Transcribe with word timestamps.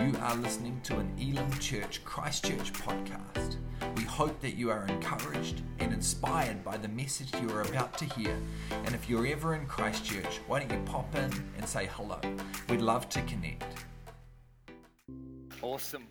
You 0.00 0.12
are 0.20 0.36
listening 0.36 0.80
to 0.84 0.98
an 0.98 1.12
Elim 1.18 1.52
Church 1.58 2.04
Christchurch 2.04 2.72
podcast. 2.72 3.56
We 3.96 4.02
hope 4.02 4.40
that 4.40 4.56
you 4.56 4.70
are 4.70 4.86
encouraged 4.86 5.62
and 5.78 5.92
inspired 5.92 6.64
by 6.64 6.76
the 6.76 6.88
message 6.88 7.32
you 7.40 7.50
are 7.50 7.62
about 7.62 7.96
to 7.98 8.04
hear. 8.04 8.36
And 8.84 8.94
if 8.94 9.08
you're 9.08 9.26
ever 9.26 9.54
in 9.54 9.66
Christchurch, 9.66 10.40
why 10.46 10.60
don't 10.60 10.72
you 10.72 10.84
pop 10.84 11.14
in 11.14 11.30
and 11.56 11.68
say 11.68 11.88
hello? 11.92 12.20
We'd 12.68 12.80
love 12.80 13.08
to 13.10 13.22
connect. 13.22 13.64
Awesome. 15.62 16.06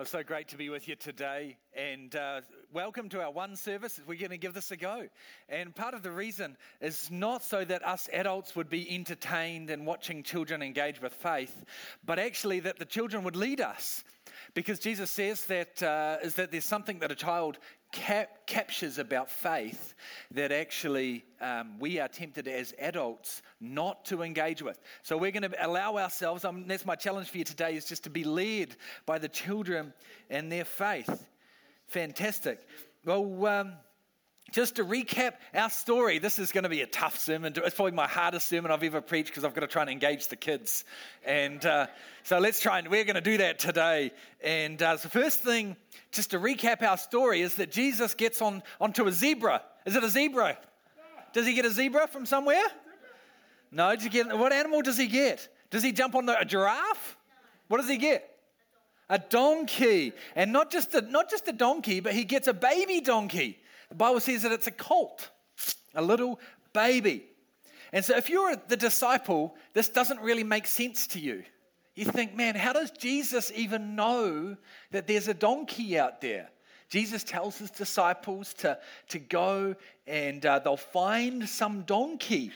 It's 0.00 0.10
so 0.10 0.22
great 0.22 0.48
to 0.48 0.56
be 0.56 0.68
with 0.68 0.88
you 0.88 0.96
today, 0.96 1.58
and 1.76 2.16
uh, 2.16 2.40
welcome 2.72 3.08
to 3.10 3.20
our 3.20 3.30
one 3.30 3.54
service. 3.54 4.00
We're 4.06 4.18
going 4.18 4.30
to 4.30 4.38
give 4.38 4.54
this 4.54 4.70
a 4.70 4.76
go. 4.76 5.08
And 5.48 5.74
part 5.74 5.92
of 5.92 6.02
the 6.02 6.10
reason 6.10 6.56
is 6.80 7.10
not 7.10 7.44
so 7.44 7.64
that 7.64 7.86
us 7.86 8.08
adults 8.12 8.56
would 8.56 8.70
be 8.70 8.94
entertained 8.94 9.68
and 9.68 9.86
watching 9.86 10.22
children 10.22 10.62
engage 10.62 11.00
with 11.02 11.12
faith, 11.12 11.64
but 12.04 12.18
actually 12.18 12.60
that 12.60 12.78
the 12.78 12.84
children 12.84 13.24
would 13.24 13.36
lead 13.36 13.60
us. 13.60 14.04
Because 14.54 14.78
Jesus 14.78 15.10
says 15.10 15.44
that 15.46 15.82
uh, 15.82 16.18
is 16.22 16.34
that 16.34 16.50
there's 16.50 16.64
something 16.64 16.98
that 17.00 17.10
a 17.10 17.14
child 17.14 17.58
cap- 17.92 18.46
captures 18.46 18.98
about 18.98 19.30
faith 19.30 19.94
that 20.30 20.52
actually 20.52 21.24
um, 21.40 21.78
we 21.78 21.98
are 22.00 22.08
tempted 22.08 22.48
as 22.48 22.74
adults 22.78 23.42
not 23.60 24.04
to 24.06 24.22
engage 24.22 24.62
with. 24.62 24.80
So 25.02 25.16
we're 25.16 25.30
going 25.30 25.50
to 25.50 25.66
allow 25.66 25.96
ourselves, 25.96 26.44
um, 26.44 26.66
that's 26.66 26.86
my 26.86 26.96
challenge 26.96 27.28
for 27.28 27.38
you 27.38 27.44
today, 27.44 27.76
is 27.76 27.84
just 27.84 28.04
to 28.04 28.10
be 28.10 28.24
led 28.24 28.76
by 29.06 29.18
the 29.18 29.28
children 29.28 29.92
and 30.30 30.50
their 30.50 30.64
faith. 30.64 31.28
Fantastic. 31.92 32.58
Well, 33.04 33.46
um, 33.46 33.72
just 34.50 34.76
to 34.76 34.84
recap 34.84 35.34
our 35.52 35.68
story, 35.68 36.18
this 36.18 36.38
is 36.38 36.50
going 36.50 36.62
to 36.64 36.70
be 36.70 36.80
a 36.80 36.86
tough 36.86 37.18
sermon. 37.18 37.52
It's 37.54 37.74
probably 37.74 37.92
my 37.92 38.06
hardest 38.06 38.48
sermon 38.48 38.70
I've 38.70 38.82
ever 38.82 39.02
preached 39.02 39.28
because 39.28 39.44
I've 39.44 39.52
got 39.52 39.60
to 39.60 39.66
try 39.66 39.82
and 39.82 39.90
engage 39.90 40.28
the 40.28 40.36
kids. 40.36 40.86
And 41.22 41.64
uh, 41.66 41.88
so 42.22 42.38
let's 42.38 42.60
try 42.60 42.78
and 42.78 42.88
we're 42.88 43.04
going 43.04 43.16
to 43.16 43.20
do 43.20 43.36
that 43.36 43.58
today. 43.58 44.12
And 44.42 44.82
uh, 44.82 44.96
the 44.96 45.10
first 45.10 45.40
thing, 45.40 45.76
just 46.12 46.30
to 46.30 46.38
recap 46.38 46.80
our 46.80 46.96
story, 46.96 47.42
is 47.42 47.56
that 47.56 47.70
Jesus 47.70 48.14
gets 48.14 48.40
on 48.40 48.62
onto 48.80 49.06
a 49.06 49.12
zebra. 49.12 49.60
Is 49.84 49.94
it 49.94 50.02
a 50.02 50.08
zebra? 50.08 50.56
Does 51.34 51.46
he 51.46 51.52
get 51.52 51.66
a 51.66 51.70
zebra 51.70 52.06
from 52.06 52.24
somewhere? 52.24 52.64
No. 53.70 53.94
He 54.00 54.08
get, 54.08 54.34
what 54.38 54.54
animal 54.54 54.80
does 54.80 54.96
he 54.96 55.08
get? 55.08 55.46
Does 55.68 55.82
he 55.82 55.92
jump 55.92 56.14
on 56.14 56.24
the, 56.24 56.40
a 56.40 56.46
giraffe? 56.46 57.18
What 57.68 57.82
does 57.82 57.88
he 57.90 57.98
get? 57.98 58.31
A 59.08 59.18
donkey. 59.18 60.12
And 60.34 60.52
not 60.52 60.70
just 60.70 60.94
a, 60.94 61.02
not 61.02 61.30
just 61.30 61.48
a 61.48 61.52
donkey, 61.52 62.00
but 62.00 62.12
he 62.12 62.24
gets 62.24 62.48
a 62.48 62.54
baby 62.54 63.00
donkey. 63.00 63.58
The 63.88 63.96
Bible 63.96 64.20
says 64.20 64.42
that 64.42 64.52
it's 64.52 64.66
a 64.66 64.72
colt, 64.72 65.30
a 65.94 66.02
little 66.02 66.40
baby. 66.72 67.26
And 67.92 68.04
so 68.04 68.16
if 68.16 68.30
you're 68.30 68.56
the 68.68 68.76
disciple, 68.76 69.54
this 69.74 69.90
doesn't 69.90 70.20
really 70.20 70.44
make 70.44 70.66
sense 70.66 71.06
to 71.08 71.20
you. 71.20 71.44
You 71.94 72.06
think, 72.06 72.34
man, 72.34 72.54
how 72.54 72.72
does 72.72 72.90
Jesus 72.90 73.52
even 73.54 73.94
know 73.94 74.56
that 74.92 75.06
there's 75.06 75.28
a 75.28 75.34
donkey 75.34 75.98
out 75.98 76.22
there? 76.22 76.48
Jesus 76.88 77.22
tells 77.22 77.58
his 77.58 77.70
disciples 77.70 78.54
to, 78.54 78.78
to 79.08 79.18
go 79.18 79.74
and 80.06 80.44
uh, 80.44 80.58
they'll 80.58 80.76
find 80.76 81.46
some 81.48 81.82
donkey. 81.82 82.50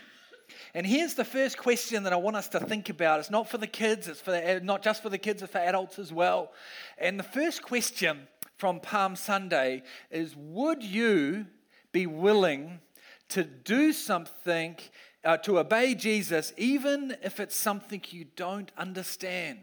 And 0.75 0.87
here's 0.87 1.15
the 1.15 1.25
first 1.25 1.59
question 1.59 2.03
that 2.05 2.13
I 2.13 2.17
want 2.17 2.37
us 2.37 2.49
to 2.49 2.61
think 2.61 2.89
about. 2.89 3.21
It's 3.21 3.31
not 3.31 3.49
for 3.49 3.59
the 3.59 3.67
kids, 3.67 4.09
it's 4.09 4.21
for 4.21 4.31
the, 4.31 4.61
not 4.63 4.83
just 4.83 5.03
for 5.03 5.09
the 5.09 5.19
kids, 5.19 5.43
it's 5.43 5.53
for 5.53 5.59
adults 5.59 5.99
as 5.99 6.13
well. 6.13 6.53
And 6.99 7.19
the 7.19 7.25
first 7.25 7.63
question 7.63 8.29
from 8.57 8.81
Palm 8.81 9.17
Sunday 9.17 9.83
is 10.11 10.35
Would 10.37 10.83
you 10.83 11.47
be 11.93 12.07
willing 12.07 12.81
to 13.29 13.45
do 13.45 13.93
something, 13.93 14.77
uh, 15.25 15.37
to 15.39 15.59
obey 15.59 15.95
Jesus, 15.95 16.53
even 16.57 17.17
if 17.23 17.41
it's 17.41 17.57
something 17.57 18.03
you 18.11 18.27
don't 18.37 18.71
understand? 18.77 19.61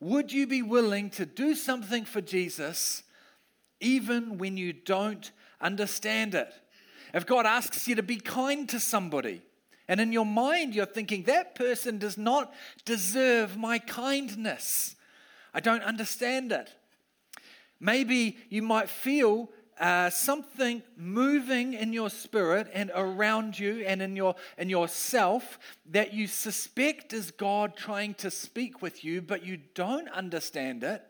Would 0.00 0.32
you 0.32 0.46
be 0.46 0.62
willing 0.62 1.10
to 1.10 1.26
do 1.26 1.54
something 1.54 2.04
for 2.04 2.20
Jesus, 2.20 3.02
even 3.80 4.38
when 4.38 4.56
you 4.56 4.72
don't 4.72 5.30
understand 5.60 6.34
it? 6.34 6.52
If 7.12 7.26
God 7.26 7.44
asks 7.44 7.86
you 7.88 7.96
to 7.96 8.02
be 8.02 8.16
kind 8.16 8.68
to 8.70 8.80
somebody, 8.80 9.42
and 9.90 10.00
in 10.00 10.12
your 10.12 10.24
mind 10.24 10.72
you're 10.72 10.86
thinking, 10.86 11.24
that 11.24 11.56
person 11.56 11.98
does 11.98 12.16
not 12.16 12.54
deserve 12.84 13.56
my 13.56 13.80
kindness, 13.80 14.94
I 15.52 15.58
don't 15.58 15.82
understand 15.82 16.52
it. 16.52 16.70
Maybe 17.80 18.38
you 18.50 18.62
might 18.62 18.88
feel 18.88 19.50
uh, 19.80 20.08
something 20.10 20.84
moving 20.96 21.74
in 21.74 21.92
your 21.92 22.08
spirit 22.08 22.70
and 22.72 22.92
around 22.94 23.58
you 23.58 23.82
and 23.84 24.00
in 24.00 24.14
your 24.14 24.36
in 24.58 24.68
yourself 24.68 25.58
that 25.86 26.14
you 26.14 26.28
suspect 26.28 27.12
is 27.12 27.32
God 27.32 27.76
trying 27.76 28.14
to 28.14 28.30
speak 28.30 28.82
with 28.82 29.02
you, 29.02 29.20
but 29.20 29.44
you 29.44 29.58
don't 29.74 30.08
understand 30.10 30.84
it. 30.84 31.02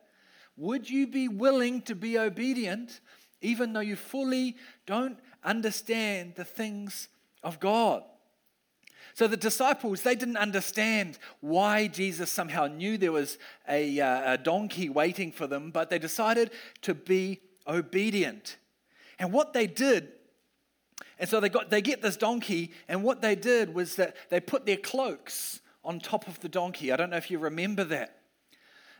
Would 0.56 0.88
you 0.88 1.06
be 1.06 1.28
willing 1.28 1.82
to 1.82 1.94
be 1.94 2.18
obedient, 2.18 3.00
even 3.42 3.74
though 3.74 3.80
you 3.80 3.96
fully 3.96 4.56
don't 4.86 5.18
understand 5.44 6.34
the 6.36 6.44
things 6.44 7.08
of 7.42 7.60
God? 7.60 8.04
So 9.20 9.26
the 9.26 9.36
disciples, 9.36 10.00
they 10.00 10.14
didn't 10.14 10.38
understand 10.38 11.18
why 11.42 11.88
Jesus 11.88 12.32
somehow 12.32 12.68
knew 12.68 12.96
there 12.96 13.12
was 13.12 13.36
a, 13.68 14.00
uh, 14.00 14.32
a 14.32 14.38
donkey 14.38 14.88
waiting 14.88 15.30
for 15.30 15.46
them, 15.46 15.72
but 15.72 15.90
they 15.90 15.98
decided 15.98 16.52
to 16.80 16.94
be 16.94 17.42
obedient. 17.68 18.56
And 19.18 19.30
what 19.30 19.52
they 19.52 19.66
did, 19.66 20.08
and 21.18 21.28
so 21.28 21.38
they, 21.38 21.50
got, 21.50 21.68
they 21.68 21.82
get 21.82 22.00
this 22.00 22.16
donkey, 22.16 22.72
and 22.88 23.04
what 23.04 23.20
they 23.20 23.34
did 23.34 23.74
was 23.74 23.96
that 23.96 24.16
they 24.30 24.40
put 24.40 24.64
their 24.64 24.78
cloaks 24.78 25.60
on 25.84 26.00
top 26.00 26.26
of 26.26 26.40
the 26.40 26.48
donkey. 26.48 26.90
I 26.90 26.96
don't 26.96 27.10
know 27.10 27.18
if 27.18 27.30
you 27.30 27.38
remember 27.38 27.84
that. 27.84 28.20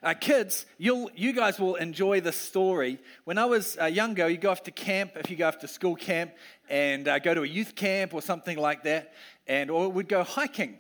Uh, 0.02 0.14
kids, 0.14 0.64
you'll, 0.78 1.10
you 1.14 1.34
guys 1.34 1.58
will 1.60 1.74
enjoy 1.74 2.22
this 2.22 2.36
story. 2.36 2.98
When 3.24 3.36
I 3.36 3.44
was 3.44 3.76
uh, 3.78 3.84
younger, 3.84 4.30
you 4.30 4.38
go 4.38 4.50
off 4.50 4.62
to 4.62 4.70
camp, 4.70 5.12
if 5.16 5.30
you 5.30 5.36
go 5.36 5.46
off 5.46 5.58
to 5.58 5.68
school 5.68 5.94
camp, 5.94 6.32
and 6.70 7.06
uh, 7.06 7.18
go 7.18 7.34
to 7.34 7.42
a 7.42 7.46
youth 7.46 7.74
camp 7.74 8.14
or 8.14 8.22
something 8.22 8.56
like 8.56 8.82
that, 8.84 9.12
and 9.50 9.68
or 9.68 9.88
we'd 9.88 10.08
go 10.08 10.22
hiking. 10.22 10.78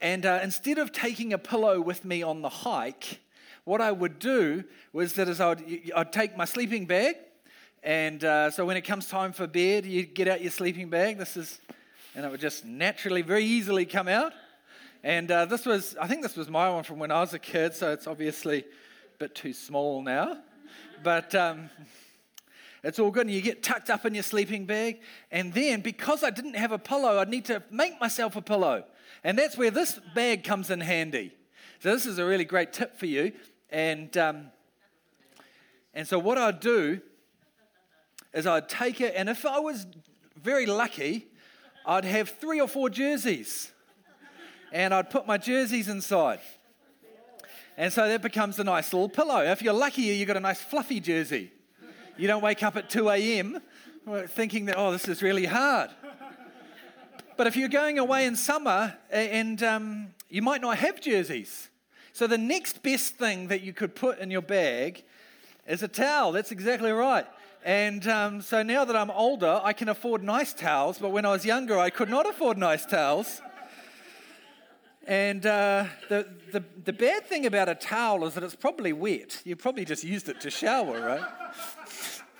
And 0.00 0.24
uh, 0.24 0.38
instead 0.40 0.78
of 0.78 0.92
taking 0.92 1.32
a 1.32 1.38
pillow 1.38 1.80
with 1.80 2.04
me 2.04 2.22
on 2.22 2.42
the 2.42 2.48
hike, 2.48 3.18
what 3.64 3.80
I 3.80 3.90
would 3.90 4.20
do 4.20 4.62
was 4.92 5.14
that 5.14 5.28
is 5.28 5.40
I'd, 5.40 5.60
I'd 5.96 6.12
take 6.12 6.36
my 6.36 6.44
sleeping 6.44 6.86
bag, 6.86 7.16
and 7.82 8.22
uh, 8.22 8.50
so 8.52 8.64
when 8.64 8.76
it 8.76 8.82
comes 8.82 9.08
time 9.08 9.32
for 9.32 9.48
bed, 9.48 9.84
you 9.84 10.04
get 10.04 10.28
out 10.28 10.40
your 10.40 10.52
sleeping 10.52 10.90
bag. 10.90 11.18
This 11.18 11.36
is, 11.36 11.60
and 12.14 12.24
it 12.24 12.30
would 12.30 12.40
just 12.40 12.64
naturally, 12.64 13.22
very 13.22 13.44
easily 13.44 13.84
come 13.84 14.06
out. 14.06 14.32
And 15.02 15.28
uh, 15.30 15.46
this 15.46 15.66
was, 15.66 15.96
I 16.00 16.06
think 16.06 16.22
this 16.22 16.36
was 16.36 16.48
my 16.48 16.70
one 16.70 16.84
from 16.84 17.00
when 17.00 17.10
I 17.10 17.20
was 17.20 17.34
a 17.34 17.38
kid, 17.38 17.74
so 17.74 17.90
it's 17.90 18.06
obviously 18.06 18.60
a 18.60 19.18
bit 19.18 19.34
too 19.34 19.54
small 19.54 20.02
now. 20.02 20.38
But 21.02 21.34
um, 21.34 21.68
it's 22.82 22.98
all 22.98 23.10
good. 23.10 23.26
And 23.26 23.34
you 23.34 23.42
get 23.42 23.62
tucked 23.62 23.90
up 23.90 24.06
in 24.06 24.14
your 24.14 24.22
sleeping 24.22 24.64
bag. 24.64 25.00
And 25.30 25.52
then, 25.52 25.80
because 25.80 26.22
I 26.22 26.30
didn't 26.30 26.54
have 26.54 26.72
a 26.72 26.78
pillow, 26.78 27.18
I'd 27.18 27.28
need 27.28 27.44
to 27.46 27.62
make 27.70 28.00
myself 28.00 28.36
a 28.36 28.42
pillow. 28.42 28.84
And 29.22 29.38
that's 29.38 29.56
where 29.56 29.70
this 29.70 30.00
bag 30.14 30.44
comes 30.44 30.70
in 30.70 30.80
handy. 30.80 31.32
So, 31.80 31.92
this 31.92 32.06
is 32.06 32.18
a 32.18 32.24
really 32.24 32.44
great 32.44 32.72
tip 32.72 32.96
for 32.96 33.06
you. 33.06 33.32
And, 33.70 34.16
um, 34.16 34.46
and 35.94 36.06
so, 36.06 36.18
what 36.18 36.38
I'd 36.38 36.60
do 36.60 37.00
is 38.32 38.46
I'd 38.46 38.68
take 38.68 39.00
it, 39.00 39.14
and 39.16 39.28
if 39.28 39.44
I 39.44 39.58
was 39.58 39.86
very 40.36 40.66
lucky, 40.66 41.26
I'd 41.84 42.04
have 42.04 42.28
three 42.28 42.60
or 42.60 42.68
four 42.68 42.90
jerseys. 42.90 43.72
And 44.72 44.94
I'd 44.94 45.10
put 45.10 45.26
my 45.26 45.36
jerseys 45.36 45.88
inside. 45.88 46.40
And 47.76 47.92
so 47.92 48.06
that 48.06 48.22
becomes 48.22 48.58
a 48.58 48.64
nice 48.64 48.92
little 48.92 49.08
pillow. 49.08 49.42
If 49.42 49.62
you're 49.62 49.74
lucky, 49.74 50.02
you've 50.02 50.28
got 50.28 50.36
a 50.36 50.40
nice 50.40 50.60
fluffy 50.60 51.00
jersey. 51.00 51.50
You 52.20 52.26
don't 52.26 52.42
wake 52.42 52.62
up 52.62 52.76
at 52.76 52.90
2 52.90 53.08
a.m. 53.08 53.62
thinking 54.26 54.66
that, 54.66 54.76
oh, 54.76 54.92
this 54.92 55.08
is 55.08 55.22
really 55.22 55.46
hard. 55.46 55.88
But 57.38 57.46
if 57.46 57.56
you're 57.56 57.70
going 57.70 57.98
away 57.98 58.26
in 58.26 58.36
summer 58.36 58.94
and 59.10 59.62
um, 59.62 60.08
you 60.28 60.42
might 60.42 60.60
not 60.60 60.76
have 60.76 61.00
jerseys, 61.00 61.70
so 62.12 62.26
the 62.26 62.36
next 62.36 62.82
best 62.82 63.14
thing 63.14 63.48
that 63.48 63.62
you 63.62 63.72
could 63.72 63.94
put 63.94 64.18
in 64.18 64.30
your 64.30 64.42
bag 64.42 65.02
is 65.66 65.82
a 65.82 65.88
towel. 65.88 66.32
That's 66.32 66.52
exactly 66.52 66.92
right. 66.92 67.24
And 67.64 68.06
um, 68.06 68.42
so 68.42 68.62
now 68.62 68.84
that 68.84 68.96
I'm 68.96 69.10
older, 69.10 69.58
I 69.64 69.72
can 69.72 69.88
afford 69.88 70.22
nice 70.22 70.52
towels, 70.52 70.98
but 70.98 71.12
when 71.12 71.24
I 71.24 71.32
was 71.32 71.46
younger, 71.46 71.78
I 71.78 71.88
could 71.88 72.10
not 72.10 72.28
afford 72.28 72.58
nice 72.58 72.84
towels. 72.84 73.40
And 75.06 75.46
uh, 75.46 75.86
the, 76.10 76.28
the, 76.52 76.62
the 76.84 76.92
bad 76.92 77.24
thing 77.24 77.46
about 77.46 77.70
a 77.70 77.74
towel 77.74 78.26
is 78.26 78.34
that 78.34 78.44
it's 78.44 78.54
probably 78.54 78.92
wet. 78.92 79.40
You 79.44 79.56
probably 79.56 79.86
just 79.86 80.04
used 80.04 80.28
it 80.28 80.40
to 80.42 80.50
shower, 80.50 81.00
right? 81.00 81.24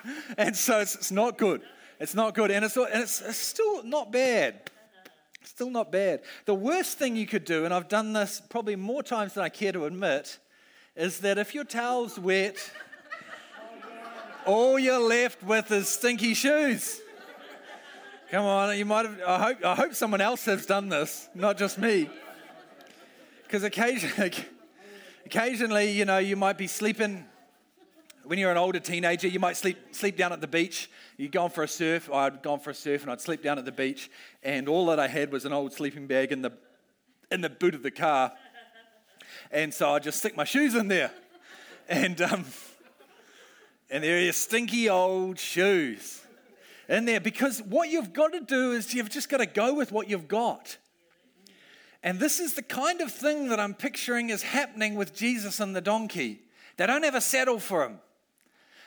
and 0.38 0.56
so 0.56 0.80
it's, 0.80 0.94
it's, 0.94 1.10
not 1.10 1.38
good. 1.38 1.62
It's 1.98 2.14
not 2.14 2.34
good. 2.34 2.50
And, 2.50 2.64
it's, 2.64 2.76
and 2.76 2.88
it's, 2.92 3.20
it's 3.20 3.36
still 3.36 3.82
not 3.84 4.10
bad. 4.10 4.70
Still 5.42 5.70
not 5.70 5.90
bad. 5.90 6.22
The 6.44 6.54
worst 6.54 6.98
thing 6.98 7.16
you 7.16 7.26
could 7.26 7.44
do, 7.44 7.64
and 7.64 7.72
I've 7.72 7.88
done 7.88 8.12
this 8.12 8.40
probably 8.48 8.76
more 8.76 9.02
times 9.02 9.34
than 9.34 9.44
I 9.44 9.48
care 9.48 9.72
to 9.72 9.84
admit, 9.84 10.38
is 10.96 11.20
that 11.20 11.38
if 11.38 11.54
your 11.54 11.64
towel's 11.64 12.18
wet, 12.18 12.70
all 14.46 14.78
you're 14.78 14.98
left 14.98 15.42
with 15.42 15.70
is 15.70 15.88
stinky 15.88 16.34
shoes. 16.34 17.00
Come 18.30 18.44
on, 18.44 18.78
you 18.78 18.84
might 18.84 19.06
have. 19.06 19.20
I 19.26 19.38
hope, 19.38 19.64
I 19.64 19.74
hope 19.74 19.94
someone 19.94 20.20
else 20.20 20.44
has 20.44 20.64
done 20.64 20.88
this, 20.88 21.28
not 21.34 21.58
just 21.58 21.78
me. 21.78 22.08
Because 23.42 23.64
occasionally, 23.64 24.32
occasionally, 25.26 25.90
you 25.90 26.04
know, 26.04 26.18
you 26.18 26.36
might 26.36 26.56
be 26.56 26.68
sleeping. 26.68 27.26
When 28.30 28.38
you're 28.38 28.52
an 28.52 28.58
older 28.58 28.78
teenager, 28.78 29.26
you 29.26 29.40
might 29.40 29.56
sleep 29.56 29.92
sleep 29.92 30.16
down 30.16 30.32
at 30.32 30.40
the 30.40 30.46
beach. 30.46 30.88
You'd 31.16 31.32
gone 31.32 31.50
for 31.50 31.64
a 31.64 31.68
surf. 31.68 32.08
I'd 32.12 32.44
gone 32.44 32.60
for 32.60 32.70
a 32.70 32.74
surf, 32.74 33.02
and 33.02 33.10
I'd 33.10 33.20
sleep 33.20 33.42
down 33.42 33.58
at 33.58 33.64
the 33.64 33.72
beach, 33.72 34.08
and 34.44 34.68
all 34.68 34.86
that 34.86 35.00
I 35.00 35.08
had 35.08 35.32
was 35.32 35.44
an 35.46 35.52
old 35.52 35.72
sleeping 35.72 36.06
bag 36.06 36.30
in 36.30 36.40
the 36.40 36.52
in 37.32 37.40
the 37.40 37.50
boot 37.50 37.74
of 37.74 37.82
the 37.82 37.90
car, 37.90 38.32
and 39.50 39.74
so 39.74 39.94
I'd 39.94 40.04
just 40.04 40.20
stick 40.20 40.36
my 40.36 40.44
shoes 40.44 40.76
in 40.76 40.86
there, 40.86 41.10
and 41.88 42.22
um, 42.22 42.44
and 43.90 44.04
there 44.04 44.16
are 44.16 44.20
your 44.20 44.32
stinky 44.32 44.88
old 44.88 45.40
shoes 45.40 46.24
in 46.88 47.06
there 47.06 47.18
because 47.18 47.60
what 47.60 47.90
you've 47.90 48.12
got 48.12 48.32
to 48.32 48.42
do 48.42 48.70
is 48.70 48.94
you've 48.94 49.10
just 49.10 49.28
got 49.28 49.38
to 49.38 49.46
go 49.46 49.74
with 49.74 49.90
what 49.90 50.08
you've 50.08 50.28
got. 50.28 50.76
And 52.04 52.20
this 52.20 52.38
is 52.38 52.54
the 52.54 52.62
kind 52.62 53.00
of 53.00 53.10
thing 53.10 53.48
that 53.48 53.58
I'm 53.58 53.74
picturing 53.74 54.30
is 54.30 54.42
happening 54.42 54.94
with 54.94 55.16
Jesus 55.16 55.58
and 55.58 55.74
the 55.74 55.80
donkey. 55.80 56.42
They 56.76 56.86
don't 56.86 57.02
ever 57.02 57.20
settle 57.20 57.58
for 57.58 57.82
him. 57.84 57.98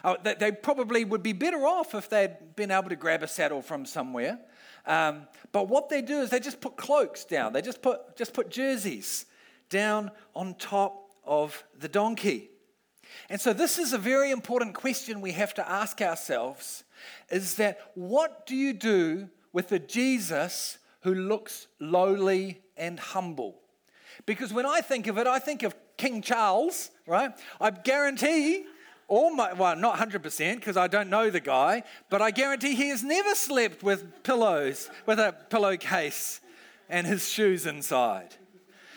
Oh, 0.03 0.17
they 0.21 0.51
probably 0.51 1.05
would 1.05 1.23
be 1.23 1.33
better 1.33 1.65
off 1.65 1.95
if 1.95 2.09
they'd 2.09 2.55
been 2.55 2.71
able 2.71 2.89
to 2.89 2.95
grab 2.95 3.23
a 3.23 3.27
saddle 3.27 3.61
from 3.61 3.85
somewhere. 3.85 4.37
Um, 4.85 5.27
but 5.53 5.69
what 5.69 5.87
they 5.87 6.01
do 6.01 6.19
is 6.19 6.29
they 6.29 6.41
just 6.41 6.59
put 6.59 6.75
cloaks 6.75 7.23
down. 7.23 7.53
They 7.53 7.61
just 7.61 7.81
put, 7.81 8.17
just 8.17 8.33
put 8.33 8.49
jerseys 8.49 9.25
down 9.69 10.11
on 10.35 10.55
top 10.55 11.09
of 11.25 11.63
the 11.79 11.87
donkey. 11.87 12.49
And 13.29 13.39
so 13.39 13.53
this 13.53 13.79
is 13.79 13.93
a 13.93 13.97
very 13.97 14.31
important 14.31 14.73
question 14.73 15.21
we 15.21 15.31
have 15.31 15.53
to 15.53 15.69
ask 15.69 16.01
ourselves 16.01 16.83
is 17.29 17.55
that 17.55 17.79
what 17.95 18.45
do 18.45 18.55
you 18.55 18.73
do 18.73 19.29
with 19.53 19.71
a 19.71 19.79
Jesus 19.79 20.79
who 21.01 21.13
looks 21.13 21.67
lowly 21.79 22.61
and 22.75 22.99
humble. 22.99 23.61
Because 24.25 24.51
when 24.51 24.65
I 24.65 24.81
think 24.81 25.07
of 25.07 25.17
it, 25.17 25.27
I 25.27 25.39
think 25.39 25.63
of 25.63 25.75
King 25.97 26.21
Charles, 26.21 26.91
right? 27.05 27.31
I 27.61 27.69
guarantee 27.69 28.65
my, 29.09 29.53
well, 29.53 29.75
not 29.75 29.97
100% 29.97 30.55
because 30.55 30.77
I 30.77 30.87
don't 30.87 31.09
know 31.09 31.29
the 31.29 31.39
guy, 31.39 31.83
but 32.09 32.21
I 32.21 32.31
guarantee 32.31 32.75
he 32.75 32.89
has 32.89 33.03
never 33.03 33.35
slept 33.35 33.83
with 33.83 34.23
pillows, 34.23 34.89
with 35.05 35.19
a 35.19 35.35
pillowcase 35.49 36.41
and 36.89 37.05
his 37.05 37.29
shoes 37.29 37.65
inside. 37.65 38.35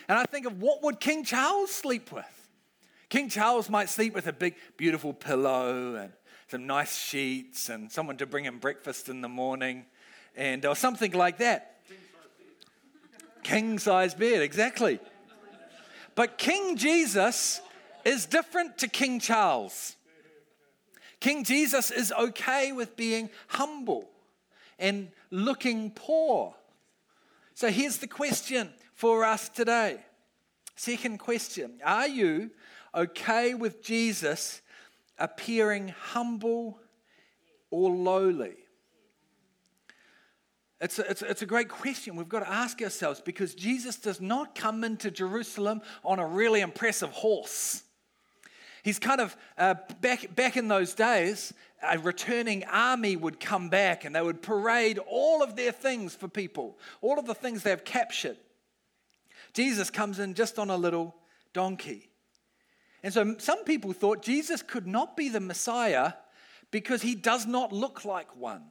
And 0.07 0.17
I 0.17 0.23
think 0.23 0.45
of 0.45 0.61
what 0.61 0.83
would 0.83 0.99
King 0.99 1.23
Charles 1.23 1.71
sleep 1.71 2.11
with? 2.11 2.25
King 3.09 3.29
Charles 3.29 3.69
might 3.69 3.89
sleep 3.89 4.13
with 4.13 4.27
a 4.27 4.33
big, 4.33 4.55
beautiful 4.77 5.13
pillow 5.13 5.95
and 5.95 6.11
some 6.47 6.65
nice 6.65 6.97
sheets 6.97 7.69
and 7.69 7.91
someone 7.91 8.17
to 8.17 8.25
bring 8.25 8.45
him 8.45 8.59
breakfast 8.59 9.09
in 9.09 9.21
the 9.21 9.29
morning 9.29 9.85
and 10.35 10.65
or 10.65 10.75
something 10.75 11.11
like 11.11 11.39
that. 11.39 11.81
King 13.43 13.79
size 13.79 14.13
bed, 14.13 14.41
exactly. 14.41 14.99
But 16.15 16.37
King 16.37 16.77
Jesus 16.77 17.61
is 18.03 18.25
different 18.25 18.77
to 18.79 18.87
King 18.87 19.19
Charles. 19.19 19.96
King 21.19 21.43
Jesus 21.43 21.91
is 21.91 22.11
okay 22.11 22.71
with 22.71 22.95
being 22.95 23.29
humble 23.47 24.09
and 24.77 25.09
looking 25.31 25.91
poor. 25.91 26.55
So 27.53 27.69
here's 27.69 27.97
the 27.97 28.07
question 28.07 28.69
for 28.93 29.23
us 29.23 29.49
today. 29.49 29.99
Second 30.75 31.17
question 31.17 31.79
Are 31.83 32.07
you 32.07 32.51
okay 32.93 33.55
with 33.55 33.81
Jesus 33.83 34.61
appearing 35.17 35.89
humble 35.89 36.79
or 37.71 37.89
lowly? 37.89 38.55
It's 40.79 40.99
a, 40.99 41.09
it's, 41.09 41.21
a, 41.23 41.29
it's 41.31 41.41
a 41.41 41.47
great 41.47 41.69
question 41.69 42.15
we've 42.15 42.29
got 42.29 42.41
to 42.41 42.49
ask 42.49 42.79
ourselves 42.83 43.19
because 43.19 43.55
Jesus 43.55 43.95
does 43.95 44.21
not 44.21 44.53
come 44.53 44.83
into 44.83 45.09
Jerusalem 45.09 45.81
on 46.05 46.19
a 46.19 46.27
really 46.27 46.61
impressive 46.61 47.09
horse. 47.09 47.81
He's 48.87 48.99
kind 48.99 49.19
of 49.19 49.35
uh, 49.57 49.75
back, 49.99 50.33
back 50.33 50.55
in 50.55 50.69
those 50.69 50.93
days, 50.93 51.53
a 51.83 51.99
returning 51.99 52.63
army 52.63 53.17
would 53.17 53.37
come 53.37 53.67
back 53.67 54.05
and 54.05 54.15
they 54.15 54.21
would 54.21 54.41
parade 54.41 54.97
all 55.09 55.43
of 55.43 55.57
their 55.57 55.73
things 55.73 56.15
for 56.15 56.29
people, 56.29 56.79
all 57.01 57.19
of 57.19 57.25
the 57.25 57.33
things 57.33 57.63
they've 57.63 57.83
captured. 57.83 58.37
Jesus 59.51 59.89
comes 59.89 60.19
in 60.19 60.35
just 60.35 60.57
on 60.57 60.69
a 60.69 60.77
little 60.77 61.13
donkey. 61.51 62.07
And 63.03 63.13
so 63.13 63.35
some 63.39 63.65
people 63.65 63.91
thought 63.91 64.21
Jesus 64.21 64.61
could 64.61 64.87
not 64.87 65.17
be 65.17 65.27
the 65.27 65.41
Messiah 65.41 66.13
because 66.71 67.01
he 67.01 67.13
does 67.13 67.45
not 67.45 67.73
look 67.73 68.05
like 68.05 68.37
one. 68.37 68.63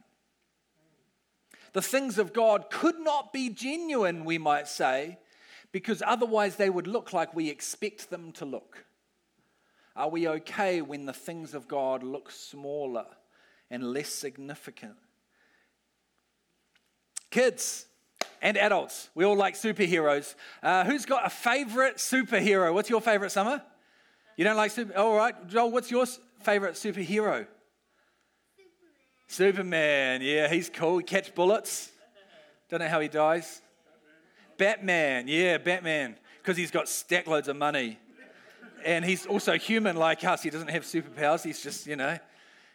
The 1.73 1.81
things 1.83 2.17
of 2.17 2.33
God 2.33 2.71
could 2.71 2.97
not 2.97 3.31
be 3.31 3.49
genuine, 3.51 4.25
we 4.25 4.39
might 4.39 4.67
say, 4.67 5.19
because 5.71 6.01
otherwise 6.03 6.55
they 6.55 6.71
would 6.71 6.87
look 6.87 7.13
like 7.13 7.35
we 7.35 7.51
expect 7.51 8.09
them 8.09 8.31
to 8.31 8.45
look. 8.45 8.83
Are 9.97 10.09
we 10.09 10.27
okay 10.27 10.83
when 10.83 11.07
the 11.07 11.13
things 11.13 11.55
of 11.55 11.67
God 11.67 12.03
look 12.03 12.29
smaller 12.29 13.07
and 13.71 13.83
less 13.83 14.09
significant? 14.09 14.93
Kids 17.31 17.87
and 18.39 18.57
adults, 18.57 19.09
we 19.15 19.25
all 19.25 19.35
like 19.35 19.55
superheroes. 19.55 20.35
Uh, 20.61 20.83
who's 20.85 21.07
got 21.07 21.25
a 21.25 21.31
favorite 21.31 21.97
superhero? 21.97 22.71
What's 22.71 22.91
your 22.91 23.01
favorite, 23.01 23.31
Summer? 23.31 23.59
You 24.37 24.43
don't 24.43 24.55
like 24.55 24.69
super? 24.69 24.95
All 24.95 25.15
right, 25.15 25.47
Joel, 25.47 25.71
what's 25.71 25.89
your 25.89 26.05
favorite 26.43 26.75
superhero? 26.75 27.47
Superman, 29.27 30.21
yeah, 30.21 30.47
he's 30.47 30.69
cool. 30.69 30.99
He 30.99 31.03
catch 31.03 31.33
bullets. 31.33 31.91
Don't 32.69 32.81
know 32.81 32.87
how 32.87 32.99
he 32.99 33.07
dies. 33.07 33.63
Batman, 34.59 35.27
yeah, 35.27 35.57
Batman, 35.57 36.15
because 36.37 36.55
he's 36.55 36.71
got 36.71 36.87
stack 36.87 37.25
loads 37.25 37.47
of 37.47 37.55
money. 37.55 37.97
And 38.85 39.03
he's 39.03 39.25
also 39.25 39.57
human 39.57 39.95
like 39.95 40.23
us. 40.23 40.43
He 40.43 40.49
doesn't 40.49 40.69
have 40.69 40.83
superpowers. 40.83 41.43
He's 41.43 41.61
just, 41.61 41.87
you 41.87 41.95
know, 41.95 42.17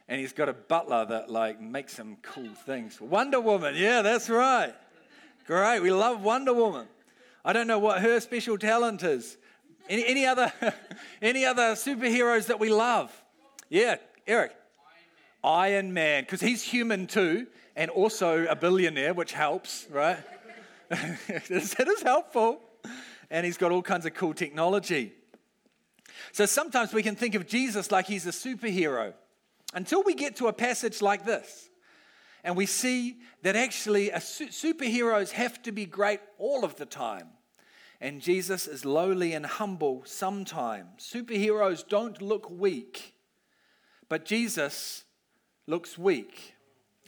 and 0.08 0.20
he's 0.20 0.32
got 0.32 0.48
a 0.48 0.52
butler 0.52 1.06
that 1.06 1.30
like 1.30 1.60
makes 1.60 1.96
him 1.96 2.16
cool 2.22 2.50
things. 2.66 3.00
Wonder 3.00 3.40
Woman, 3.40 3.74
yeah, 3.76 4.02
that's 4.02 4.28
right. 4.28 4.74
Great, 5.46 5.80
we 5.80 5.90
love 5.90 6.22
Wonder 6.22 6.52
Woman. 6.52 6.86
I 7.44 7.52
don't 7.52 7.66
know 7.66 7.78
what 7.78 8.00
her 8.00 8.20
special 8.20 8.58
talent 8.58 9.02
is. 9.02 9.36
Any, 9.88 10.06
any 10.06 10.26
other, 10.26 10.52
any 11.22 11.44
other 11.44 11.72
superheroes 11.72 12.46
that 12.46 12.60
we 12.60 12.70
love? 12.70 13.10
Yeah, 13.68 13.96
Eric. 14.26 14.54
Iron 15.42 15.92
Man, 15.92 16.22
because 16.22 16.40
he's 16.40 16.62
human 16.62 17.06
too, 17.06 17.46
and 17.74 17.90
also 17.90 18.46
a 18.46 18.54
billionaire, 18.54 19.12
which 19.12 19.32
helps, 19.32 19.86
right? 19.90 20.18
that 20.88 21.88
is 21.88 22.02
helpful. 22.02 22.60
And 23.30 23.44
he's 23.46 23.56
got 23.56 23.72
all 23.72 23.82
kinds 23.82 24.06
of 24.06 24.14
cool 24.14 24.34
technology. 24.34 25.14
So 26.30 26.46
sometimes 26.46 26.92
we 26.92 27.02
can 27.02 27.16
think 27.16 27.34
of 27.34 27.46
Jesus 27.46 27.90
like 27.90 28.06
he's 28.06 28.26
a 28.26 28.30
superhero 28.30 29.14
until 29.74 30.02
we 30.02 30.14
get 30.14 30.36
to 30.36 30.46
a 30.46 30.52
passage 30.52 31.02
like 31.02 31.24
this. 31.24 31.68
And 32.44 32.56
we 32.56 32.66
see 32.66 33.18
that 33.42 33.56
actually 33.56 34.10
su- 34.20 34.48
superheroes 34.48 35.30
have 35.30 35.62
to 35.62 35.72
be 35.72 35.86
great 35.86 36.20
all 36.38 36.64
of 36.64 36.76
the 36.76 36.86
time. 36.86 37.28
And 38.00 38.20
Jesus 38.20 38.66
is 38.66 38.84
lowly 38.84 39.32
and 39.32 39.46
humble 39.46 40.02
sometimes. 40.04 41.08
Superheroes 41.12 41.86
don't 41.86 42.20
look 42.20 42.50
weak, 42.50 43.14
but 44.08 44.24
Jesus 44.24 45.04
looks 45.66 45.96
weak? 45.96 46.54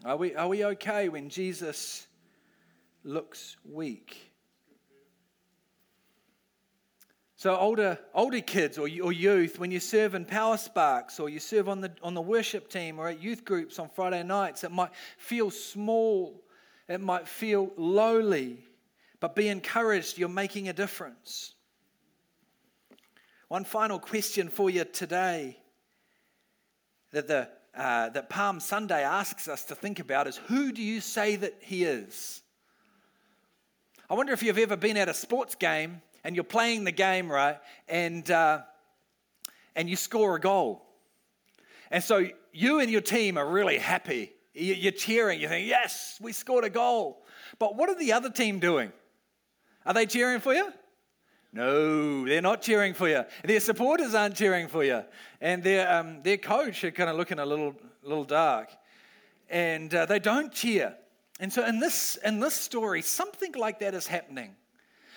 Are 0.04 0.16
we, 0.16 0.34
are 0.34 0.48
we 0.48 0.64
okay 0.64 1.08
when 1.08 1.28
Jesus 1.28 2.06
looks 3.02 3.56
weak? 3.64 4.33
So, 7.44 7.58
older, 7.58 7.98
older 8.14 8.40
kids 8.40 8.78
or, 8.78 8.88
or 9.02 9.12
youth, 9.12 9.58
when 9.58 9.70
you 9.70 9.78
serve 9.78 10.14
in 10.14 10.24
Power 10.24 10.56
Sparks 10.56 11.20
or 11.20 11.28
you 11.28 11.38
serve 11.38 11.68
on 11.68 11.82
the, 11.82 11.92
on 12.02 12.14
the 12.14 12.22
worship 12.22 12.70
team 12.70 12.98
or 12.98 13.06
at 13.06 13.22
youth 13.22 13.44
groups 13.44 13.78
on 13.78 13.90
Friday 13.90 14.22
nights, 14.22 14.64
it 14.64 14.70
might 14.70 14.92
feel 15.18 15.50
small, 15.50 16.42
it 16.88 17.02
might 17.02 17.28
feel 17.28 17.70
lowly, 17.76 18.64
but 19.20 19.34
be 19.36 19.48
encouraged, 19.48 20.16
you're 20.16 20.30
making 20.30 20.70
a 20.70 20.72
difference. 20.72 21.52
One 23.48 23.64
final 23.64 23.98
question 23.98 24.48
for 24.48 24.70
you 24.70 24.86
today 24.86 25.58
that 27.12 27.28
the 27.28 27.50
uh, 27.76 28.08
that 28.08 28.30
Palm 28.30 28.58
Sunday 28.58 29.02
asks 29.02 29.48
us 29.48 29.66
to 29.66 29.74
think 29.74 30.00
about 30.00 30.26
is 30.26 30.38
who 30.38 30.72
do 30.72 30.80
you 30.80 31.02
say 31.02 31.36
that 31.36 31.56
he 31.60 31.84
is? 31.84 32.40
I 34.08 34.14
wonder 34.14 34.32
if 34.32 34.42
you've 34.42 34.56
ever 34.56 34.78
been 34.78 34.96
at 34.96 35.10
a 35.10 35.14
sports 35.14 35.54
game 35.54 36.00
and 36.24 36.34
you're 36.34 36.44
playing 36.44 36.84
the 36.84 36.92
game, 36.92 37.30
right? 37.30 37.58
And, 37.86 38.28
uh, 38.30 38.62
and 39.76 39.88
you 39.88 39.96
score 39.96 40.36
a 40.36 40.40
goal. 40.40 40.82
And 41.90 42.02
so 42.02 42.26
you 42.52 42.80
and 42.80 42.90
your 42.90 43.02
team 43.02 43.36
are 43.36 43.46
really 43.46 43.78
happy. 43.78 44.32
You're 44.54 44.92
cheering. 44.92 45.40
You 45.40 45.48
think, 45.48 45.68
yes, 45.68 46.18
we 46.20 46.32
scored 46.32 46.64
a 46.64 46.70
goal. 46.70 47.24
But 47.58 47.76
what 47.76 47.90
are 47.90 47.98
the 47.98 48.12
other 48.12 48.30
team 48.30 48.58
doing? 48.58 48.92
Are 49.84 49.92
they 49.92 50.06
cheering 50.06 50.40
for 50.40 50.54
you? 50.54 50.72
No, 51.52 52.24
they're 52.26 52.42
not 52.42 52.62
cheering 52.62 52.94
for 52.94 53.08
you. 53.08 53.22
Their 53.44 53.60
supporters 53.60 54.14
aren't 54.14 54.34
cheering 54.34 54.66
for 54.66 54.82
you. 54.82 55.04
And 55.40 55.62
their, 55.62 55.92
um, 55.92 56.22
their 56.22 56.36
coach 56.36 56.82
are 56.82 56.90
kind 56.90 57.10
of 57.10 57.16
looking 57.16 57.38
a 57.38 57.46
little, 57.46 57.76
little 58.02 58.24
dark. 58.24 58.70
And 59.48 59.94
uh, 59.94 60.06
they 60.06 60.18
don't 60.18 60.52
cheer. 60.52 60.96
And 61.38 61.52
so 61.52 61.64
in 61.64 61.78
this, 61.78 62.16
in 62.24 62.40
this 62.40 62.54
story, 62.54 63.02
something 63.02 63.52
like 63.52 63.80
that 63.80 63.94
is 63.94 64.06
happening. 64.06 64.56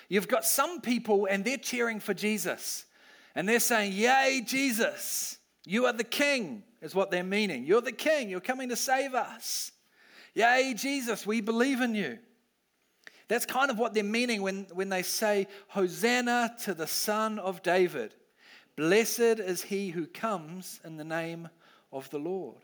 You've 0.09 0.27
got 0.27 0.45
some 0.45 0.81
people 0.81 1.27
and 1.29 1.43
they're 1.43 1.57
cheering 1.57 1.99
for 1.99 2.13
Jesus. 2.13 2.85
And 3.35 3.47
they're 3.47 3.59
saying, 3.59 3.93
Yay, 3.93 4.43
Jesus, 4.45 5.37
you 5.65 5.85
are 5.85 5.93
the 5.93 6.03
king, 6.03 6.63
is 6.81 6.95
what 6.95 7.11
they're 7.11 7.23
meaning. 7.23 7.65
You're 7.65 7.81
the 7.81 7.91
king, 7.91 8.29
you're 8.29 8.39
coming 8.39 8.69
to 8.69 8.75
save 8.75 9.13
us. 9.13 9.71
Yay, 10.33 10.73
Jesus, 10.75 11.25
we 11.25 11.41
believe 11.41 11.81
in 11.81 11.95
you. 11.95 12.19
That's 13.27 13.45
kind 13.45 13.69
of 13.69 13.77
what 13.77 13.93
they're 13.93 14.03
meaning 14.03 14.41
when, 14.41 14.67
when 14.73 14.89
they 14.89 15.03
say, 15.03 15.47
Hosanna 15.67 16.55
to 16.63 16.73
the 16.73 16.87
Son 16.87 17.39
of 17.39 17.61
David. 17.61 18.15
Blessed 18.75 19.19
is 19.19 19.63
he 19.63 19.89
who 19.89 20.05
comes 20.05 20.79
in 20.85 20.97
the 20.97 21.03
name 21.03 21.49
of 21.91 22.09
the 22.09 22.19
Lord. 22.19 22.57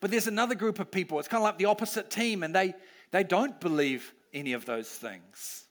But 0.00 0.10
there's 0.10 0.26
another 0.26 0.54
group 0.54 0.80
of 0.80 0.90
people, 0.90 1.18
it's 1.18 1.28
kind 1.28 1.42
of 1.42 1.44
like 1.44 1.58
the 1.58 1.64
opposite 1.64 2.10
team, 2.10 2.42
and 2.42 2.54
they, 2.54 2.74
they 3.10 3.24
don't 3.24 3.58
believe 3.60 4.12
any 4.34 4.52
of 4.52 4.66
those 4.66 4.88
things. 4.88 5.67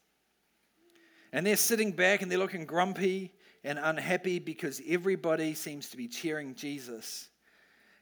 And 1.38 1.46
they're 1.46 1.56
sitting 1.56 1.92
back 1.92 2.24
and 2.24 2.32
they're 2.32 2.40
looking 2.40 2.66
grumpy 2.66 3.32
and 3.64 3.78
unhappy 3.78 4.40
because 4.40 4.82
everybody 4.90 5.54
seems 5.54 5.88
to 5.90 5.98
be 5.98 6.08
cheering 6.08 6.56
Jesus, 6.56 7.28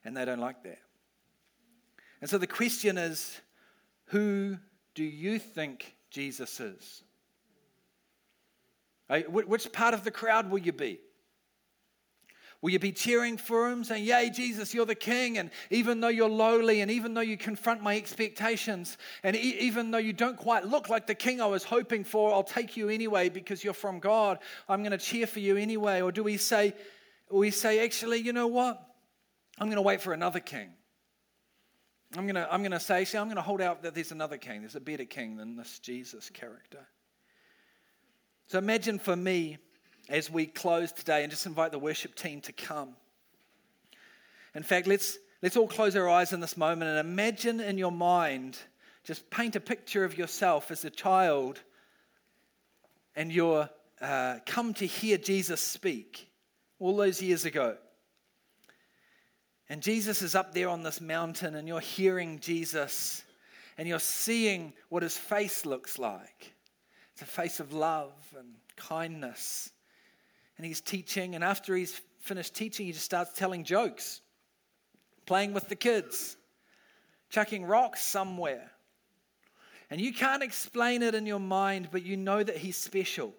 and 0.05 0.15
they 0.15 0.23
don't 0.23 0.39
like 0.39 0.63
that. 0.63 0.77
And 2.21 2.29
so 2.29 2.37
the 2.37 2.47
question 2.47 2.97
is 2.97 3.37
who 4.05 4.57
do 4.93 5.03
you 5.03 5.37
think 5.37 5.97
Jesus 6.09 6.61
is? 6.61 7.03
Which 9.27 9.69
part 9.73 9.93
of 9.93 10.05
the 10.05 10.11
crowd 10.11 10.49
will 10.49 10.59
you 10.59 10.71
be? 10.71 11.01
Will 12.61 12.71
you 12.71 12.79
be 12.79 12.91
cheering 12.91 13.37
for 13.37 13.69
him, 13.69 13.83
saying, 13.83 14.05
Yay, 14.05 14.29
Jesus, 14.29 14.73
you're 14.73 14.85
the 14.85 14.95
king? 14.95 15.37
And 15.37 15.51
even 15.69 15.99
though 15.99 16.07
you're 16.07 16.29
lowly, 16.29 16.81
and 16.81 16.89
even 16.89 17.13
though 17.13 17.21
you 17.21 17.37
confront 17.37 17.83
my 17.83 17.95
expectations, 17.95 18.97
and 19.23 19.35
e- 19.35 19.57
even 19.59 19.91
though 19.91 19.99
you 19.99 20.13
don't 20.13 20.37
quite 20.37 20.65
look 20.65 20.89
like 20.89 21.05
the 21.05 21.15
king 21.15 21.41
I 21.41 21.45
was 21.45 21.63
hoping 21.63 22.03
for, 22.03 22.33
I'll 22.33 22.43
take 22.43 22.75
you 22.75 22.89
anyway 22.89 23.29
because 23.29 23.63
you're 23.63 23.73
from 23.73 23.99
God. 23.99 24.39
I'm 24.67 24.81
going 24.81 24.91
to 24.91 24.97
cheer 24.97 25.27
for 25.27 25.39
you 25.39 25.57
anyway. 25.57 26.01
Or 26.01 26.11
do 26.11 26.23
we 26.23 26.37
say, 26.37 26.73
we 27.29 27.51
say, 27.51 27.83
actually, 27.83 28.19
you 28.19 28.33
know 28.33 28.47
what? 28.47 28.81
I'm 29.59 29.67
going 29.67 29.77
to 29.77 29.81
wait 29.81 30.01
for 30.01 30.13
another 30.13 30.39
king. 30.39 30.69
I'm 32.17 32.25
going 32.25 32.35
to, 32.35 32.51
I'm 32.51 32.61
going 32.61 32.71
to 32.71 32.79
say, 32.79 33.05
see, 33.05 33.17
I'm 33.17 33.27
going 33.27 33.35
to 33.35 33.41
hold 33.41 33.61
out 33.61 33.83
that 33.83 33.93
there's 33.93 34.11
another 34.11 34.37
king. 34.37 34.61
There's 34.61 34.75
a 34.75 34.79
better 34.79 35.05
king 35.05 35.37
than 35.37 35.55
this 35.55 35.79
Jesus 35.79 36.29
character. 36.29 36.87
So 38.47 38.57
imagine 38.57 38.99
for 38.99 39.15
me, 39.15 39.57
as 40.09 40.29
we 40.29 40.45
close 40.45 40.91
today, 40.91 41.23
and 41.23 41.31
just 41.31 41.45
invite 41.45 41.71
the 41.71 41.79
worship 41.79 42.15
team 42.15 42.41
to 42.41 42.51
come. 42.51 42.89
In 44.53 44.63
fact, 44.63 44.87
let's, 44.87 45.17
let's 45.41 45.57
all 45.57 45.67
close 45.67 45.95
our 45.95 46.07
eyes 46.07 46.31
in 46.33 46.39
this 46.39 46.57
moment 46.57 46.89
and 46.89 46.99
imagine 46.99 47.59
in 47.59 47.77
your 47.77 47.91
mind, 47.91 48.57
just 49.03 49.29
paint 49.29 49.55
a 49.55 49.59
picture 49.59 50.05
of 50.05 50.17
yourself 50.17 50.71
as 50.71 50.85
a 50.85 50.89
child 50.89 51.59
and 53.15 53.31
you're 53.31 53.69
uh, 54.01 54.39
come 54.45 54.73
to 54.73 54.85
hear 54.85 55.17
Jesus 55.17 55.61
speak 55.61 56.29
all 56.79 56.97
those 56.97 57.21
years 57.21 57.45
ago. 57.45 57.77
And 59.69 59.81
Jesus 59.81 60.21
is 60.21 60.35
up 60.35 60.53
there 60.53 60.69
on 60.69 60.83
this 60.83 61.01
mountain, 61.01 61.55
and 61.55 61.67
you're 61.67 61.79
hearing 61.79 62.39
Jesus, 62.39 63.23
and 63.77 63.87
you're 63.87 63.99
seeing 63.99 64.73
what 64.89 65.01
his 65.01 65.17
face 65.17 65.65
looks 65.65 65.97
like. 65.97 66.53
It's 67.13 67.23
a 67.23 67.25
face 67.25 67.59
of 67.59 67.73
love 67.73 68.13
and 68.37 68.49
kindness. 68.75 69.71
And 70.57 70.65
he's 70.65 70.81
teaching, 70.81 71.35
and 71.35 71.43
after 71.43 71.75
he's 71.75 72.01
finished 72.19 72.55
teaching, 72.55 72.85
he 72.85 72.91
just 72.91 73.05
starts 73.05 73.33
telling 73.33 73.63
jokes, 73.63 74.21
playing 75.25 75.53
with 75.53 75.67
the 75.67 75.75
kids, 75.75 76.37
chucking 77.29 77.65
rocks 77.65 78.01
somewhere. 78.01 78.71
And 79.89 79.99
you 79.99 80.13
can't 80.13 80.41
explain 80.41 81.03
it 81.03 81.13
in 81.13 81.25
your 81.25 81.39
mind, 81.39 81.89
but 81.91 82.03
you 82.03 82.17
know 82.17 82.41
that 82.41 82.57
he's 82.57 82.77
special. 82.77 83.33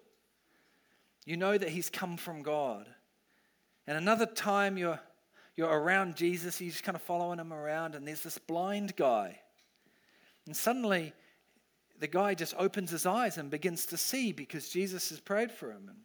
You 1.25 1.37
know 1.37 1.57
that 1.57 1.69
he's 1.69 1.89
come 1.89 2.17
from 2.17 2.43
God. 2.43 2.87
And 3.85 3.97
another 3.97 4.25
time 4.25 4.77
you're 4.77 4.99
you're 5.57 5.67
around 5.67 6.15
Jesus, 6.15 6.61
you're 6.61 6.69
just 6.69 6.83
kind 6.83 6.95
of 6.95 7.01
following 7.01 7.39
him 7.39 7.51
around, 7.51 7.95
and 7.95 8.07
there's 8.07 8.21
this 8.21 8.37
blind 8.37 8.95
guy. 8.95 9.39
And 10.45 10.55
suddenly, 10.55 11.13
the 11.99 12.07
guy 12.07 12.35
just 12.35 12.53
opens 12.59 12.91
his 12.91 13.07
eyes 13.07 13.39
and 13.39 13.49
begins 13.49 13.87
to 13.87 13.97
see 13.97 14.31
because 14.31 14.69
Jesus 14.69 15.09
has 15.09 15.19
prayed 15.19 15.51
for 15.51 15.71
him. 15.71 15.87
And 15.89 15.97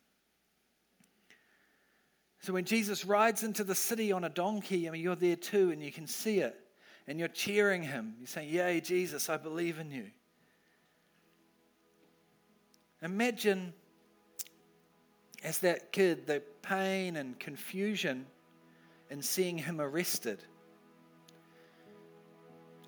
so 2.42 2.52
when 2.52 2.64
Jesus 2.64 3.04
rides 3.04 3.44
into 3.44 3.62
the 3.62 3.74
city 3.74 4.10
on 4.10 4.24
a 4.24 4.28
donkey, 4.28 4.88
I 4.88 4.90
mean, 4.90 5.00
you're 5.00 5.14
there 5.14 5.36
too, 5.36 5.70
and 5.70 5.80
you 5.80 5.92
can 5.92 6.08
see 6.08 6.40
it, 6.40 6.58
and 7.06 7.18
you're 7.18 7.28
cheering 7.28 7.82
him. 7.82 8.14
You're 8.18 8.26
saying, 8.26 8.48
Yay, 8.50 8.80
Jesus, 8.80 9.28
I 9.28 9.36
believe 9.36 9.78
in 9.78 9.92
you. 9.92 10.06
Imagine 13.00 13.72
as 15.44 15.58
that 15.58 15.92
kid, 15.92 16.26
the 16.26 16.42
pain 16.62 17.16
and 17.16 17.38
confusion 17.38 18.26
and 19.10 19.24
seeing 19.24 19.58
him 19.58 19.80
arrested 19.80 20.38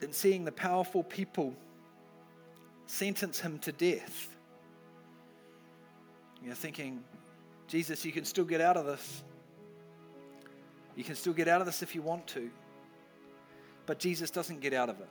and 0.03 0.15
seeing 0.15 0.45
the 0.45 0.53
powerful 0.53 1.03
people 1.03 1.55
sentence 2.87 3.39
him 3.41 3.59
to 3.61 3.73
death. 3.73 4.29
You're 6.45 6.55
thinking, 6.55 7.03
Jesus, 7.69 8.05
you 8.05 8.13
can 8.13 8.25
still 8.25 8.45
get 8.45 8.61
out 8.61 8.77
of 8.77 8.87
this. 8.87 9.23
You 10.97 11.05
can 11.05 11.15
still 11.15 11.33
get 11.33 11.49
out 11.49 11.61
of 11.61 11.67
this 11.67 11.83
if 11.83 11.95
you 11.95 12.03
want 12.03 12.27
to. 12.29 12.51
But 13.87 13.99
Jesus 13.99 14.31
doesn't 14.31 14.61
get 14.61 14.73
out 14.73 14.89
of 14.89 15.01
it. 15.01 15.09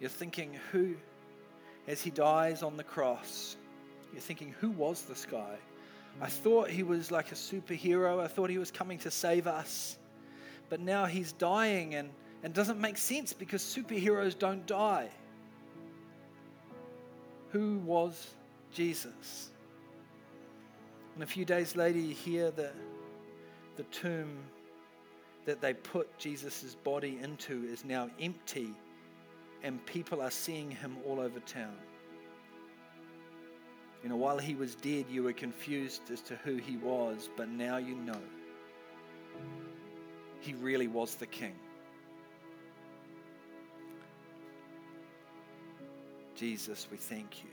You're 0.00 0.10
thinking, 0.10 0.58
who, 0.72 0.96
as 1.86 2.02
he 2.02 2.10
dies 2.10 2.62
on 2.62 2.76
the 2.76 2.84
cross, 2.84 3.56
you're 4.12 4.20
thinking, 4.20 4.54
who 4.60 4.70
was 4.70 5.02
this 5.02 5.26
guy? 5.30 5.56
I 6.20 6.28
thought 6.28 6.68
he 6.68 6.82
was 6.82 7.10
like 7.10 7.32
a 7.32 7.34
superhero. 7.34 8.22
I 8.22 8.28
thought 8.28 8.50
he 8.50 8.58
was 8.58 8.70
coming 8.70 8.98
to 8.98 9.10
save 9.10 9.46
us. 9.46 9.96
But 10.68 10.80
now 10.80 11.06
he's 11.06 11.32
dying 11.32 11.94
and, 11.94 12.10
and 12.42 12.54
doesn't 12.54 12.80
make 12.80 12.98
sense 12.98 13.32
because 13.32 13.62
superheroes 13.62 14.38
don't 14.38 14.66
die. 14.66 15.08
Who 17.50 17.78
was 17.78 18.34
Jesus? 18.72 19.50
And 21.14 21.22
a 21.22 21.26
few 21.26 21.44
days 21.44 21.76
later, 21.76 21.98
you 21.98 22.14
hear 22.14 22.50
the, 22.50 22.70
the 23.76 23.82
tomb 23.84 24.36
that 25.44 25.60
they 25.60 25.74
put 25.74 26.18
Jesus' 26.18 26.76
body 26.84 27.18
into 27.22 27.64
is 27.64 27.84
now 27.84 28.08
empty, 28.20 28.74
and 29.62 29.84
people 29.86 30.22
are 30.22 30.30
seeing 30.30 30.70
him 30.70 30.96
all 31.06 31.20
over 31.20 31.40
town. 31.40 31.76
You 34.02 34.10
know, 34.10 34.16
while 34.16 34.38
he 34.38 34.54
was 34.54 34.74
dead, 34.74 35.06
you 35.10 35.22
were 35.22 35.32
confused 35.32 36.10
as 36.10 36.20
to 36.22 36.36
who 36.36 36.56
he 36.56 36.76
was, 36.76 37.30
but 37.36 37.48
now 37.48 37.78
you 37.78 37.94
know. 37.94 38.20
He 40.40 40.52
really 40.54 40.88
was 40.88 41.14
the 41.14 41.26
king. 41.26 41.54
Jesus, 46.34 46.86
we 46.90 46.98
thank 46.98 47.42
you. 47.42 47.50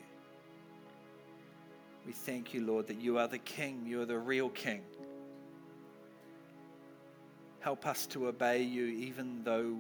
We 2.05 2.11
thank 2.11 2.53
you, 2.53 2.65
Lord, 2.65 2.87
that 2.87 2.99
you 2.99 3.17
are 3.17 3.27
the 3.27 3.37
king. 3.37 3.85
You 3.85 4.01
are 4.01 4.05
the 4.05 4.17
real 4.17 4.49
king. 4.49 4.81
Help 7.61 7.85
us 7.85 8.07
to 8.07 8.27
obey 8.27 8.63
you 8.63 8.85
even 8.85 9.43
though 9.43 9.77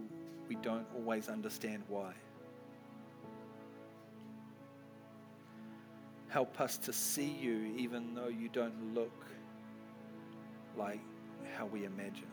we 0.47 0.55
don't 0.55 0.85
always 0.95 1.29
understand 1.29 1.81
why. 1.87 2.13
Help 6.27 6.61
us 6.61 6.77
to 6.77 6.93
see 6.93 7.35
you 7.41 7.73
even 7.75 8.13
though 8.13 8.27
you 8.27 8.49
don't 8.49 8.93
look 8.93 9.25
like 10.77 11.01
how 11.57 11.65
we 11.65 11.85
imagine. 11.85 12.27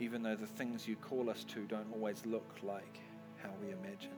Even 0.00 0.24
though 0.24 0.34
the 0.34 0.46
things 0.46 0.88
you 0.88 0.96
call 0.96 1.30
us 1.30 1.44
to 1.44 1.60
don't 1.66 1.86
always 1.94 2.26
look 2.26 2.56
like 2.64 2.98
how 3.40 3.50
we 3.62 3.72
imagine. 3.72 4.10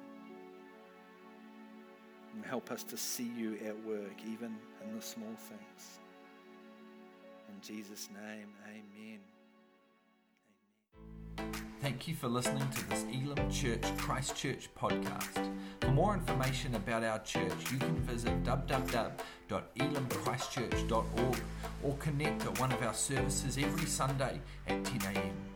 And 2.35 2.45
help 2.47 2.73
us 2.73 2.83
to 2.85 2.97
see 2.97 3.31
you 3.37 3.59
at 3.67 3.77
work, 3.85 4.17
even 4.27 4.57
in 4.83 4.97
the 4.97 5.03
small 5.03 5.35
things. 5.37 6.01
In 7.49 7.61
Jesus' 7.61 8.09
name, 8.13 8.49
amen. 8.67 9.21
Thank 11.85 12.09
you 12.09 12.15
for 12.15 12.29
listening 12.29 12.67
to 12.71 12.89
this 12.89 13.05
Elim 13.13 13.51
Church 13.51 13.83
Christchurch 13.99 14.71
podcast. 14.75 15.53
For 15.83 15.91
more 15.91 16.15
information 16.15 16.75
about 16.77 17.05
our 17.05 17.19
church, 17.19 17.53
you 17.71 17.77
can 17.77 17.97
visit 17.97 18.43
www.elimchristchurch.org 18.43 21.37
or 21.83 21.97
connect 21.99 22.47
at 22.47 22.59
one 22.59 22.73
of 22.73 22.83
our 22.83 22.95
services 22.95 23.59
every 23.59 23.85
Sunday 23.85 24.41
at 24.67 24.83
10 24.83 25.15
a.m. 25.15 25.54